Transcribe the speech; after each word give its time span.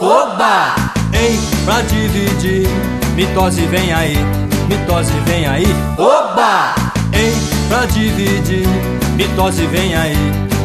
Oba! 0.00 0.76
Ei, 1.12 1.36
pra 1.64 1.80
dividir, 1.82 2.68
mitose 3.16 3.62
vem 3.62 3.92
aí, 3.92 4.16
mitose 4.68 5.12
vem 5.26 5.44
aí. 5.44 5.66
Oba! 5.98 6.74
Ei, 7.12 7.34
pra 7.68 7.84
dividir, 7.86 8.68
mitose 9.16 9.66
vem 9.66 9.96
aí, 9.96 10.16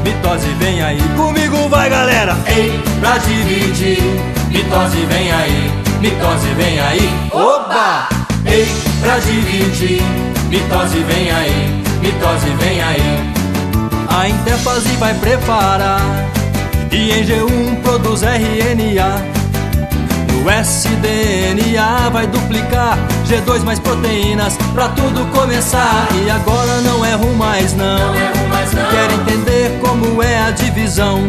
mitose 0.04 0.48
vem 0.60 0.84
aí. 0.84 1.02
Comigo 1.16 1.68
vai, 1.68 1.90
galera! 1.90 2.38
Ei, 2.46 2.80
pra 3.00 3.18
dividir, 3.18 4.04
mitose 4.50 5.04
vem 5.08 5.32
aí, 5.32 5.72
mitose 6.00 6.48
vem 6.56 6.80
aí. 6.80 7.30
Oba! 7.32 8.08
Ei, 8.46 8.68
pra 9.02 9.18
dividir, 9.18 10.04
mitose 10.50 11.00
vem 11.00 11.32
aí, 11.32 11.84
mitose 12.02 12.50
vem 12.60 12.84
aí. 12.84 13.34
A 14.16 14.30
interfase 14.30 14.96
vai 14.98 15.16
preparar 15.16 16.02
G1 18.14 18.20
produz 18.20 18.22
RNA. 18.22 19.26
No 20.32 20.50
SDNA 20.50 22.10
vai 22.12 22.28
duplicar 22.28 22.98
G2 23.26 23.64
mais 23.64 23.80
proteínas 23.80 24.58
pra 24.74 24.90
tudo 24.90 25.26
começar. 25.32 26.08
E 26.24 26.30
agora 26.30 26.82
não 26.82 27.06
erro 27.06 27.34
mais 27.36 27.74
não. 27.74 28.14
Quero 28.92 29.14
entender 29.22 29.80
como 29.82 30.22
é 30.22 30.44
a 30.44 30.52
divisão. 30.52 31.22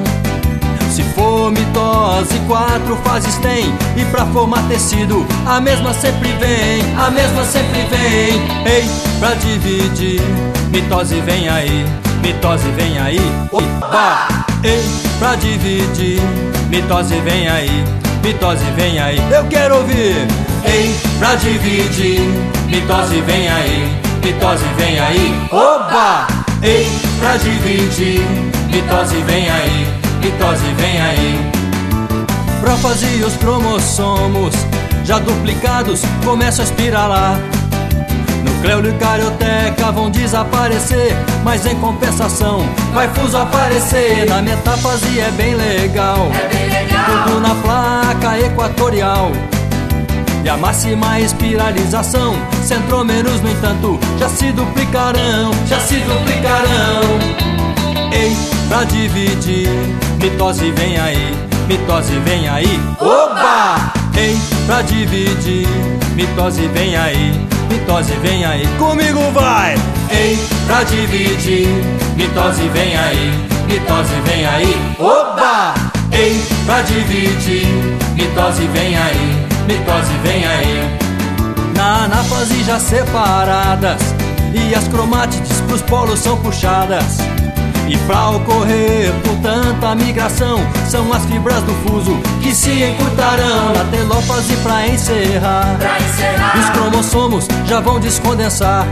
Se 0.91 1.02
for 1.02 1.51
mitose, 1.51 2.39
quatro 2.47 2.97
fases 3.03 3.34
tem 3.39 3.75
E 3.97 4.05
pra 4.12 4.25
formar 4.27 4.62
tecido, 4.69 5.27
a 5.45 5.61
mesma 5.61 5.92
sempre 5.92 6.28
vem 6.34 6.83
A 6.97 7.11
mesma 7.11 7.45
sempre 7.45 7.80
vem 7.91 8.41
Ei, 8.64 8.89
pra 9.19 9.34
dividir, 9.34 10.20
mitose 10.70 11.20
vem 11.23 11.48
aí 11.48 11.84
Mitose 12.23 12.70
vem 12.77 12.97
aí 12.97 13.19
Opa! 13.51 14.34
Ei, 14.64 14.82
pra 15.18 15.36
dividir, 15.36 16.20
mitose 16.68 17.20
vem 17.20 17.48
aí 17.48 17.84
Mitose 18.22 18.64
vem 18.77 18.98
aí 18.98 19.18
Eu 19.30 19.45
quero 19.45 19.77
ouvir 19.77 20.16
Ei, 20.64 20.95
pra 21.18 21.34
dividir, 21.36 22.20
mitose 22.66 23.20
vem 23.20 23.48
aí 23.48 24.00
Mitose 24.24 24.64
vem 24.77 24.98
aí 24.98 25.48
Oba! 25.52 26.27
Ei, 26.62 26.86
pra 27.20 27.36
dividir, 27.36 28.22
mitose 28.70 29.16
vem 29.27 29.50
aí 29.50 30.05
mitose 30.24 30.72
vem 30.78 31.00
aí. 31.00 31.52
Prófase 32.61 33.06
e 33.06 33.22
os 33.22 33.36
cromossomos, 33.36 34.55
já 35.05 35.19
duplicados, 35.19 36.00
começam 36.24 36.64
a 36.64 36.69
espiralar. 36.69 37.39
Nucleo 38.65 38.89
e 38.89 38.98
carioteca 38.98 39.93
vão 39.93 40.11
desaparecer, 40.11 41.15
mas 41.45 41.67
em 41.67 41.77
compensação 41.77 42.67
vai 42.95 43.07
fuso 43.09 43.37
aparecer. 43.37 44.27
Na 44.27 44.41
metáfase 44.41 45.20
é 45.20 45.31
bem 45.33 45.55
legal, 45.55 46.31
é 46.33 46.48
bem 46.48 46.70
legal. 46.70 47.25
tudo 47.27 47.41
na 47.41 47.55
placa 47.57 48.39
equatorial. 48.41 49.33
E 50.42 50.48
a 50.48 50.57
máxima 50.57 51.20
espiralização, 51.20 52.35
centrômeros, 52.62 53.42
no 53.42 53.51
entanto, 53.51 54.01
já 54.19 54.31
se 54.31 54.51
duplicarão, 54.53 55.51
já 55.67 55.79
se 55.81 55.97
duplicarão. 55.97 57.03
Ei, 58.12 58.35
pra 58.69 58.85
dividir, 58.85 59.69
mitose 60.19 60.70
vem 60.70 60.98
aí, 60.98 61.37
mitose 61.69 62.19
vem 62.20 62.48
aí. 62.48 62.81
Oba! 62.98 64.03
Ei, 64.17 64.39
pra 64.67 64.83
dividir, 64.83 65.67
mitose 66.15 66.69
vem 66.69 66.97
aí, 66.97 67.33
mitose 67.69 68.12
vem 68.23 68.45
aí. 68.45 68.67
Comigo 68.79 69.20
vai! 69.33 69.75
Ei, 70.11 70.39
pra 70.67 70.84
dividir, 70.84 71.69
mitose 72.17 72.69
vem 72.69 72.97
aí, 72.97 73.33
mitose 73.67 74.15
vem 74.25 74.47
aí. 74.47 74.77
Oba! 74.98 75.75
Ei, 76.12 76.41
pra 76.65 76.81
dividir, 76.83 77.67
mitose 78.15 78.67
vem 78.69 78.97
aí, 78.97 79.47
mitose 79.67 80.12
vem 80.23 80.47
aí. 80.47 80.98
Na 81.75 82.05
anáfase 82.05 82.62
já 82.62 82.79
separadas 82.79 84.01
e 84.55 84.75
as 84.75 84.87
cromátides 84.87 85.61
pros 85.63 85.83
polos 85.83 86.20
são 86.20 86.36
puxadas. 86.39 87.19
E 87.86 87.96
pra 88.06 88.30
ocorrer, 88.30 89.12
portanto, 89.22 89.84
a 89.84 89.95
migração 89.95 90.58
São 90.89 91.12
as 91.12 91.24
fibras 91.27 91.62
do 91.62 91.72
fuso 91.86 92.18
que 92.42 92.55
se 92.55 92.83
encurtarão 92.83 93.72
Na 93.74 93.84
telófase 93.90 94.56
pra 94.56 94.86
encerrar, 94.89 95.77
pra 95.78 95.98
encerrar. 95.98 96.58
Os 96.58 96.70
cromossomos 96.70 97.48
já 97.67 97.80
vão 97.80 98.00
descondensar. 98.00 98.86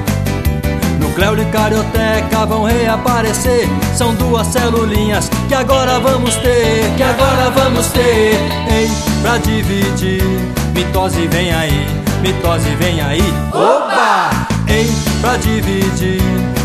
Nucleo 1.01 1.41
e 1.41 1.45
carioteca 1.47 2.47
vão 2.47 2.65
reaparecer. 2.65 3.69
São 3.95 4.15
duas 4.15 4.47
celulinhas 4.47 5.29
que 5.49 5.55
agora 5.55 5.99
vamos 5.99 6.35
ter 6.37 6.93
Que 6.97 7.03
agora 7.03 7.51
vamos 7.51 7.87
ter. 7.89 8.39
Ei, 8.71 8.91
pra 9.23 9.39
dividir 9.39 10.23
Mitose 10.75 11.27
vem 11.27 11.53
aí, 11.53 11.87
mitose 12.23 12.75
vem 12.77 13.01
aí. 13.03 13.23
Oba! 13.53 14.31
Ei, 14.67 14.91
pra 15.21 15.37
dividir 15.37 16.23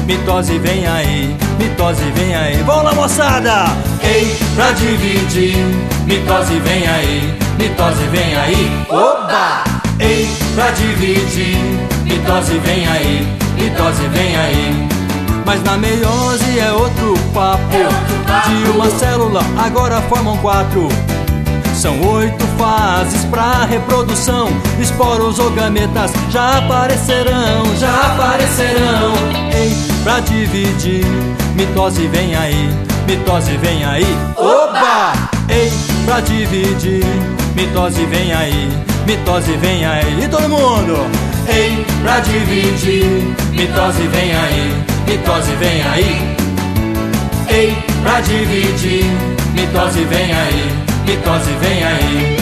Mitose 0.07 0.57
vem 0.57 0.88
aí, 0.88 1.35
mitose 1.59 2.01
vem 2.16 2.34
aí 2.34 2.63
Vamos 2.63 2.84
lá 2.85 2.94
moçada! 2.94 3.66
Ei, 4.01 4.34
pra 4.56 4.72
dividir 4.72 5.57
Mitose 6.06 6.59
vem 6.59 6.88
aí, 6.88 7.38
mitose 7.59 8.03
vem 8.06 8.38
aí 8.38 8.85
Oba! 8.90 9.66
Ei, 10.00 10.29
pra 10.56 10.72
dividir 10.72 11.57
Mitose 12.06 12.57
vem 12.59 12.88
aí, 12.88 13.28
mitose 13.57 14.07
vem 14.07 14.38
aí 14.38 14.88
mas 15.46 15.63
na 15.63 15.78
meiose 15.78 16.59
é 16.59 16.73
outro 16.73 17.13
papo. 17.34 17.73
É 17.73 17.85
outro 17.85 18.16
papo. 18.28 18.50
De 18.50 18.69
uma 18.69 18.90
célula 18.90 19.40
agora 19.57 20.01
formam 20.01 20.35
quatro. 20.40 20.90
São 21.77 22.01
oito 22.01 22.43
fases 22.57 23.23
pra 23.25 23.65
reprodução. 23.65 24.49
Esporos 24.81 25.38
ou 25.38 25.51
gametas 25.51 26.11
já 26.31 26.57
aparecerão, 26.57 27.63
já 27.79 27.93
aparecerão. 28.01 29.13
Ei, 29.53 29.77
pra 30.03 30.19
dividir, 30.21 31.05
mitose 31.53 32.07
vem 32.07 32.35
aí, 32.35 32.67
mitose 33.05 33.55
vem 33.57 33.85
aí. 33.85 34.07
Oba! 34.35 35.13
Ei, 35.49 35.71
pra 36.03 36.19
dividir, 36.19 37.05
mitose 37.55 38.05
vem 38.05 38.33
aí, 38.33 38.69
mitose 39.05 39.51
vem 39.57 39.85
aí. 39.85 40.23
E 40.23 40.27
todo 40.27 40.49
mundo? 40.49 41.05
Ei, 41.47 41.85
pra 42.01 42.19
dividir, 42.21 43.35
mitose 43.51 44.01
vem 44.07 44.35
aí, 44.35 44.83
mitose 45.07 45.51
vem 45.59 45.83
aí. 45.83 46.37
Ei, 47.49 47.77
pra 48.01 48.19
dividir, 48.21 49.05
mitose 49.53 50.03
vem 50.05 50.33
aí, 50.33 50.86
mitose 51.07 51.51
vem 51.62 51.84
aí. 51.84 52.38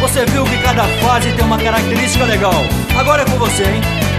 Você 0.00 0.26
viu 0.26 0.44
que 0.44 0.58
cada 0.58 0.82
fase 1.00 1.30
tem 1.32 1.44
uma 1.44 1.56
característica 1.56 2.24
legal. 2.24 2.64
Agora 2.98 3.22
é 3.22 3.24
com 3.24 3.38
você, 3.38 3.62
hein? 3.62 4.15